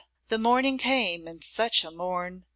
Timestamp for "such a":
1.43-1.91